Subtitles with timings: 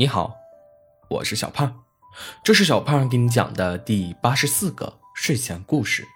[0.00, 0.36] 你好，
[1.08, 1.82] 我是小胖，
[2.44, 6.06] 这是小胖给你讲的第八十四个睡前故事。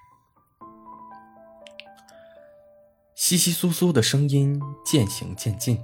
[3.16, 5.82] 窸窸窣窣的声音渐行渐近，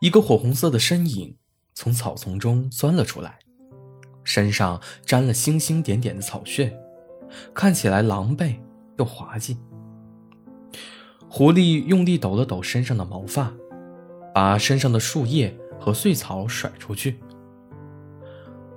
[0.00, 1.38] 一个火红色的身影
[1.72, 3.38] 从草丛中钻了出来，
[4.22, 6.78] 身上沾了星星点点的草屑，
[7.54, 8.58] 看起来狼狈
[8.98, 9.56] 又滑稽。
[11.30, 13.50] 狐狸用力抖了抖身上的毛发，
[14.34, 15.56] 把身上的树叶。
[15.82, 17.18] 和碎草甩出去，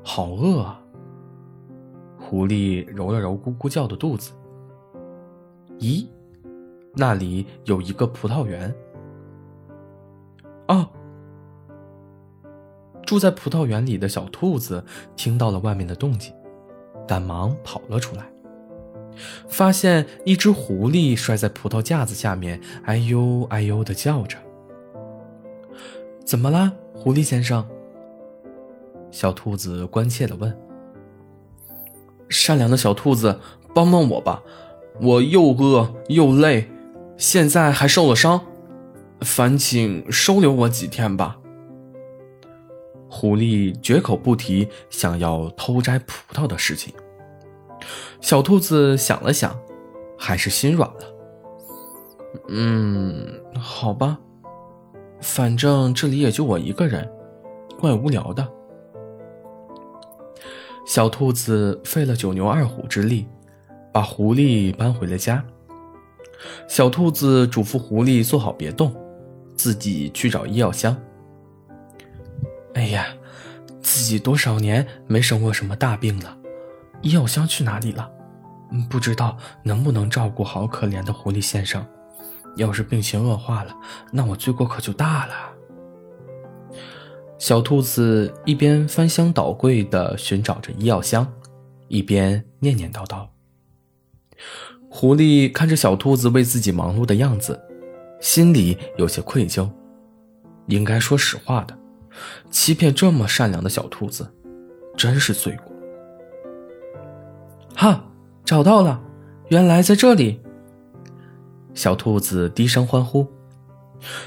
[0.04, 0.82] 好饿啊！
[2.20, 4.32] 狐狸揉了揉咕咕叫的肚子。
[5.77, 6.08] 咦，
[6.96, 8.73] 那里有一个葡萄园。
[10.68, 10.90] 哦，
[13.05, 14.84] 住在葡萄园里的小兔子
[15.16, 16.34] 听到了外面的动静，
[17.08, 18.26] 赶忙跑了出来，
[19.48, 24.40] 发现一只狐狸摔在葡萄架子下面，哎呦哎呦的叫着。
[26.25, 26.73] 怎么啦？
[26.95, 27.63] 狐狸先生，
[29.11, 30.57] 小兔子关切的问
[32.29, 33.40] ：“善良的小兔子，
[33.76, 34.41] 帮帮我吧！
[34.99, 36.67] 我又饿又累，
[37.15, 38.41] 现在还受了伤，
[39.21, 41.37] 烦请收留我几天吧。”
[43.07, 46.91] 狐狸绝口不提想要偷摘葡萄的事情。
[48.20, 49.55] 小兔子想了想，
[50.17, 50.99] 还是心软了。
[52.49, 54.17] 嗯，好吧。
[55.21, 57.10] 反正这里也就我一个人，
[57.80, 58.48] 怪无聊的。
[60.85, 63.27] 小兔子费了九牛二虎之力，
[63.91, 65.44] 把狐狸搬回了家。
[66.68, 68.96] 小兔子嘱咐狐狸坐好别动，
[69.56, 70.96] 自己去找医药箱。
[72.75, 73.07] 哎呀，
[73.81, 76.38] 自己多少年没生过什么大病了，
[77.02, 78.12] 医药箱去哪里了？
[78.90, 81.85] 不知道能不能照顾好可怜的狐狸先生。
[82.56, 83.75] 要是病情恶化了，
[84.11, 85.34] 那我罪过可就大了。
[87.38, 91.31] 小兔子一边翻箱倒柜的寻找着医药箱，
[91.89, 93.28] 一边念念叨叨。
[94.89, 97.59] 狐狸看着小兔子为自己忙碌的样子，
[98.21, 99.69] 心里有些愧疚。
[100.67, 101.77] 应该说实话的，
[102.49, 104.33] 欺骗这么善良的小兔子，
[104.95, 105.75] 真是罪过。
[107.75, 108.05] 哈，
[108.45, 109.03] 找到了，
[109.49, 110.39] 原来在这里。
[111.75, 113.28] 小兔子低声欢呼。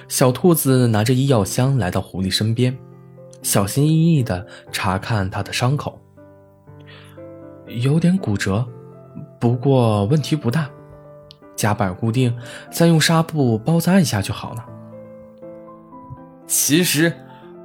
[0.07, 2.77] 小兔子拿着医药箱来到狐狸身边，
[3.43, 5.99] 小心翼翼地查看它的伤口。
[7.67, 8.67] 有点骨折，
[9.41, 10.71] 不过问题不大，
[11.57, 12.37] 夹板固定，
[12.71, 14.65] 再用纱布包扎一下就好了。
[16.47, 17.13] 其实，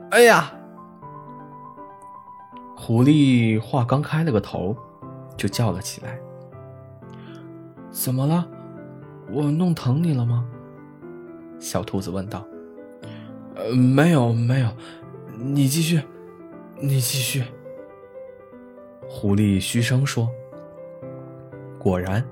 [0.10, 0.52] 哎呀！
[2.76, 4.76] 狐狸话刚开了个头，
[5.38, 6.20] 就叫了起来
[7.90, 8.46] ：“怎么了？”
[9.32, 10.46] 我弄疼你了吗？
[11.60, 12.46] 小兔子问道。
[13.56, 14.70] “呃，没有，没有，
[15.38, 16.02] 你继续，
[16.80, 17.44] 你继续。”
[19.08, 20.30] 狐狸嘘声说。
[21.80, 22.24] “果然，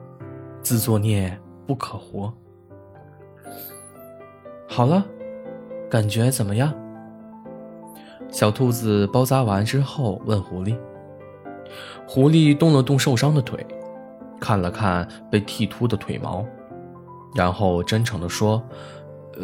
[0.62, 2.34] 自作孽不可活。”
[4.68, 5.06] 好了，
[5.90, 6.74] 感觉怎么样？
[8.30, 10.78] 小兔子包扎完之后问狐狸。
[12.08, 13.66] 狐狸动了动受伤的腿，
[14.40, 16.46] 看了看被剃秃的腿毛。
[17.36, 18.62] 然后真诚地说：“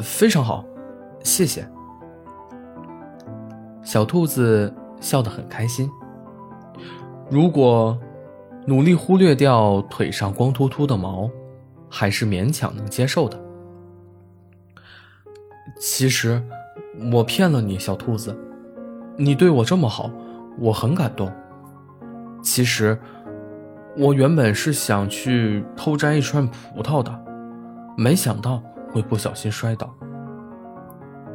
[0.02, 0.66] 非常好，
[1.24, 1.68] 谢谢。”
[3.84, 5.90] 小兔子笑得很开心。
[7.30, 7.98] 如果
[8.66, 11.30] 努力忽略掉腿上光秃秃的毛，
[11.90, 13.40] 还是勉强能接受的。
[15.80, 16.44] 其实
[17.14, 18.38] 我骗了你，小兔子，
[19.16, 20.12] 你对我这么好，
[20.60, 21.32] 我很感动。
[22.42, 23.00] 其实
[23.96, 27.27] 我原本是想去偷摘一串葡萄的。
[27.98, 29.92] 没想到会不小心摔倒。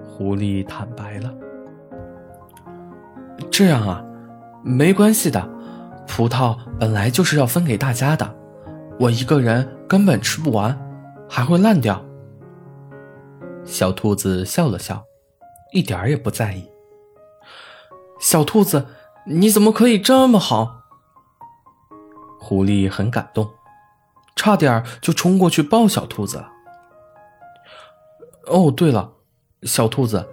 [0.07, 1.35] 狐狸坦白了。
[3.51, 4.05] 这样啊，
[4.63, 5.51] 没关系的，
[6.07, 8.37] 葡萄本来就是要分给大家的，
[9.01, 10.79] 我一个人根本吃不完，
[11.29, 12.01] 还会烂掉。
[13.65, 15.03] 小兔子笑了笑，
[15.73, 16.71] 一点儿也不在意。
[18.21, 18.87] 小兔子，
[19.27, 20.83] 你怎么可以这么好？
[22.39, 23.51] 狐狸很感动。
[24.35, 26.52] 差点就冲过去抱小兔子了。
[28.47, 29.13] 哦，对了，
[29.63, 30.29] 小兔子，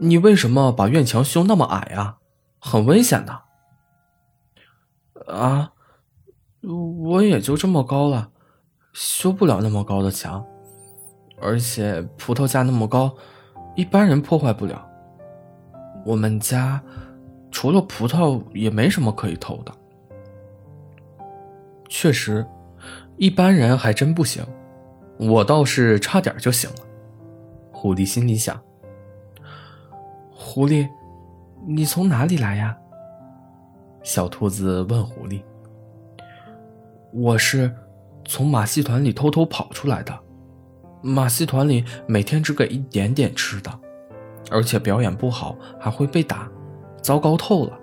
[0.00, 2.18] 你为什么把院墙修那么矮啊？
[2.58, 3.42] 很危险的。
[5.32, 5.72] 啊，
[6.62, 8.30] 我也就这么高了，
[8.92, 10.44] 修不了那么高的墙。
[11.40, 13.14] 而且葡萄架那么高，
[13.74, 14.86] 一般人破坏不了。
[16.04, 16.82] 我们家
[17.50, 19.72] 除了葡萄也没什么可以偷的。
[21.88, 22.46] 确实。
[23.16, 24.44] 一般人还真不行，
[25.18, 26.76] 我倒是差点就行了。
[27.84, 28.58] 狐狸心里想
[30.32, 30.88] ：“狐狸，
[31.66, 32.74] 你从哪里来呀？
[34.02, 35.42] 小兔子问狐狸。
[37.12, 37.70] 我是
[38.24, 40.18] 从马戏团里偷偷跑出来的，
[41.02, 43.70] 马戏团里每天只给一点点吃的，
[44.50, 46.50] 而且表演不好还会被打，
[47.02, 47.78] 糟糕透了。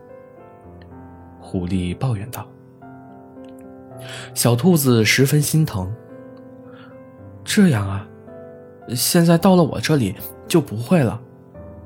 [1.39, 2.47] 狐狸抱怨道。
[4.33, 5.94] 小兔子十分心疼。
[7.44, 8.07] 这样啊，
[8.95, 10.15] 现在到了我这里
[10.47, 11.19] 就不会了。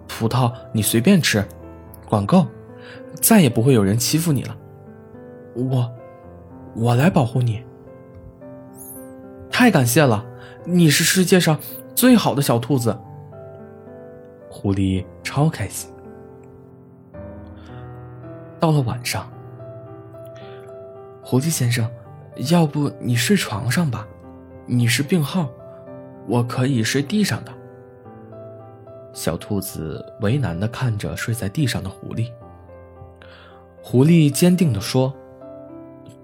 [0.07, 1.44] 葡萄你随便吃，
[2.07, 2.46] 管够，
[3.16, 4.56] 再也不会有人欺负你了。
[5.56, 5.92] 我，
[6.75, 7.63] 我来保护你。
[9.50, 10.25] 太感谢了，
[10.63, 11.57] 你是世界上
[11.96, 12.98] 最好的小兔子。
[14.50, 15.90] 狐狸超开心。
[18.60, 19.30] 到了晚上，
[21.22, 21.90] 狐狸先生，
[22.51, 24.08] 要不你睡床上吧？
[24.66, 25.50] 你是病号，
[26.27, 27.51] 我可以睡地上的。
[29.13, 32.30] 小兔子为难的看着睡在地上的狐狸。
[33.81, 35.13] 狐狸坚定的说：“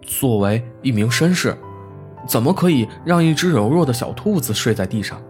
[0.01, 1.55] 作为一名绅士，
[2.27, 5.21] 怎么可以让一只柔弱的小兔子睡在地上？”，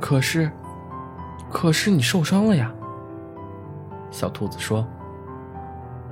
[0.00, 0.50] 可是，
[1.50, 2.72] 可是你受伤了呀。
[4.10, 4.86] 小兔子说：“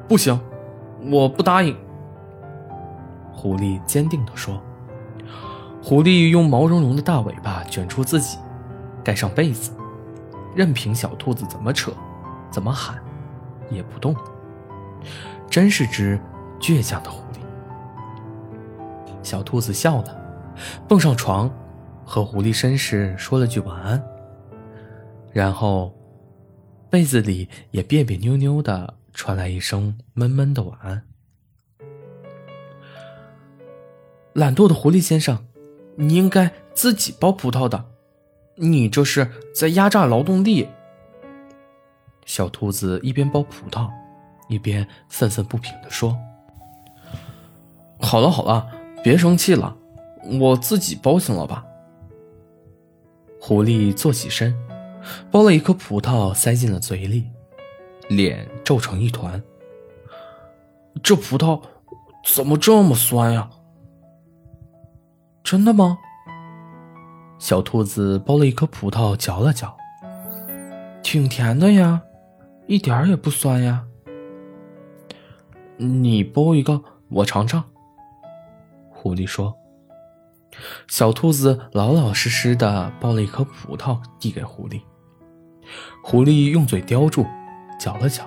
[0.08, 0.38] 不行，
[1.10, 1.76] 我不答应。”
[3.32, 4.60] 狐狸坚定的说。
[5.82, 8.38] 狐狸用毛茸茸的大尾巴卷出自己，
[9.02, 9.72] 盖上被子，
[10.54, 11.90] 任凭小兔子怎么扯，
[12.50, 13.02] 怎么喊，
[13.70, 14.14] 也不动。
[15.48, 16.20] 真是只
[16.60, 17.38] 倔强的狐狸。
[19.22, 20.16] 小兔子笑了，
[20.86, 21.50] 蹦上床，
[22.04, 24.02] 和狐狸绅士说了句晚安，
[25.32, 25.92] 然后
[26.90, 31.02] 被子里也别别扭扭的传来一声闷闷的晚安。
[34.34, 35.46] 懒惰的狐狸先生。
[35.96, 37.84] 你应该自己剥葡萄的，
[38.56, 40.68] 你这是在压榨劳动力。
[42.24, 43.90] 小兔子一边剥葡萄，
[44.48, 46.16] 一边愤愤不平地说
[48.00, 48.66] ：“好了好了，
[49.02, 49.76] 别生气了，
[50.40, 51.64] 我自己剥行了吧？”
[53.40, 54.54] 狐狸坐起身，
[55.32, 57.26] 剥了一颗葡萄塞进了嘴里，
[58.08, 59.42] 脸皱成一团。
[61.02, 61.60] 这葡萄
[62.24, 63.50] 怎么这么酸呀？
[65.50, 65.98] 真的吗？
[67.40, 69.76] 小兔子剥了一颗葡萄，嚼了嚼，
[71.02, 72.00] 挺甜的呀，
[72.68, 73.84] 一点儿也不酸呀。
[75.76, 77.64] 你剥一个，我尝尝。
[78.90, 79.52] 狐狸说。
[80.86, 84.80] 小兔子老老实实的剥了一颗葡萄，递给狐狸。
[86.04, 87.26] 狐狸用嘴叼住，
[87.76, 88.22] 嚼了嚼。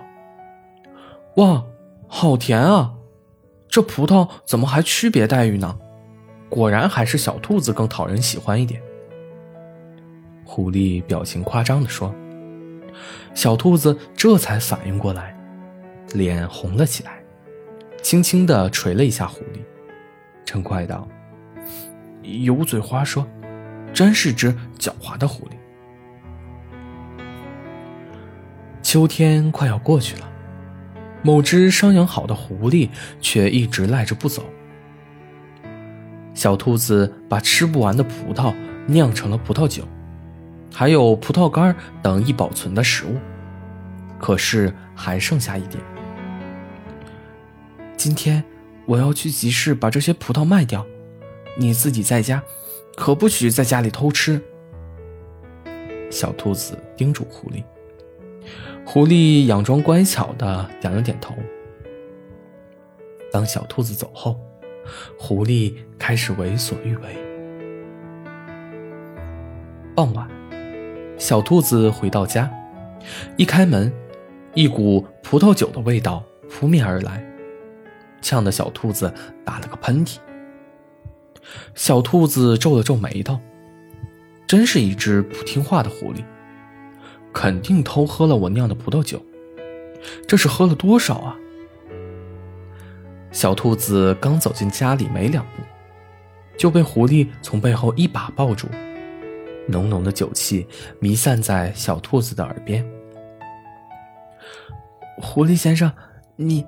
[1.37, 1.63] 哇，
[2.05, 2.93] 好甜啊！
[3.69, 5.79] 这葡萄怎么还区别待遇呢？
[6.53, 8.79] 果然还是小兔子更讨人喜欢一点。
[10.45, 12.13] 狐狸表情夸张地说
[13.33, 15.35] ：“小兔子这才反应过来，
[16.13, 17.23] 脸红了起来，
[18.03, 19.63] 轻轻地捶了一下狐狸，
[20.45, 21.07] 嗔怪道
[22.21, 23.25] ：‘油嘴滑舌，
[23.91, 25.53] 真是只狡猾的狐狸。’
[28.83, 30.29] 秋天快要过去了，
[31.23, 32.89] 某只伤养好的狐狸
[33.19, 34.45] 却一直赖着不走。”
[36.33, 38.53] 小兔子把吃不完的葡萄
[38.87, 39.83] 酿成了葡萄酒，
[40.73, 43.15] 还有葡萄干等易保存的食物，
[44.19, 45.81] 可是还剩下一点。
[47.95, 48.43] 今天
[48.85, 50.85] 我要去集市把这些葡萄卖掉，
[51.57, 52.43] 你自己在家
[52.95, 54.41] 可不许在家里偷吃。
[56.09, 57.63] 小兔子叮嘱狐狸，
[58.85, 61.35] 狐狸佯装乖巧的点了点头。
[63.31, 64.39] 当小兔子走后。
[65.17, 67.17] 狐狸开始为所欲为。
[69.95, 70.27] 傍晚，
[71.17, 72.51] 小兔子回到家，
[73.37, 73.91] 一开门，
[74.53, 77.23] 一股葡萄酒的味道扑面而来，
[78.21, 79.13] 呛得小兔子
[79.45, 80.17] 打了个喷嚏。
[81.75, 83.39] 小兔子皱了皱眉头，
[84.47, 86.23] 真是一只不听话的狐狸，
[87.31, 89.21] 肯定偷喝了我酿的葡萄酒。
[90.27, 91.37] 这是喝了多少啊？
[93.33, 95.63] 小兔子刚走进家里没两步，
[96.55, 98.67] 就被狐狸从背后一把抱住，
[99.67, 100.67] 浓浓的酒气
[100.99, 102.85] 弥散在小兔子的耳边。
[105.17, 105.91] 狐狸先生，
[106.35, 106.63] 你，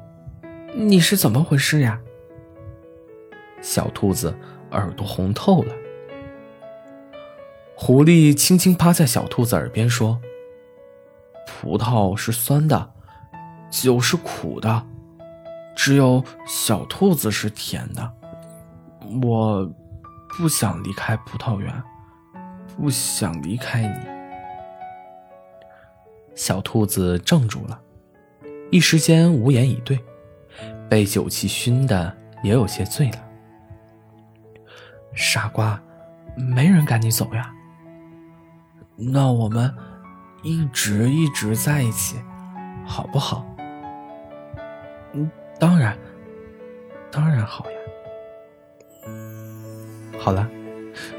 [0.75, 2.01] 你是怎么回事呀？
[3.61, 4.35] 小兔子
[4.71, 5.73] 耳朵红透了。
[7.75, 10.19] 狐狸轻轻趴在小兔子耳边说
[11.45, 12.91] ：“葡萄是酸的，
[13.69, 14.87] 酒是苦的。”
[15.75, 18.11] 只有小兔子是甜的，
[19.21, 19.69] 我
[20.37, 21.83] 不想离开葡萄园，
[22.77, 24.15] 不想离开你。
[26.33, 27.79] 小兔子怔住了，
[28.71, 29.99] 一时间无言以对，
[30.89, 33.17] 被酒气熏的也有些醉了。
[35.13, 35.79] 傻瓜，
[36.35, 37.53] 没人赶你走呀。
[38.97, 39.73] 那我们
[40.43, 42.17] 一直一直在一起，
[42.85, 43.45] 好不好？
[45.13, 45.97] 嗯，当然，
[47.11, 47.77] 当然好呀。
[50.17, 50.49] 好了，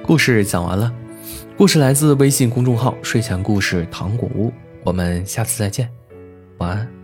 [0.03, 0.93] 故事讲完了。
[1.57, 4.53] 故事来自微信公众号“睡前故事糖果屋”。
[4.85, 5.91] 我们下次再见，
[6.59, 6.96] 晚安。